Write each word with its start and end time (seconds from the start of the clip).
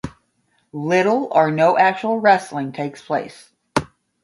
Little 0.73 1.27
or 1.31 1.51
no 1.51 1.77
actual 1.77 2.17
wrestling 2.19 2.71
takes 2.71 3.03
place. 3.03 3.51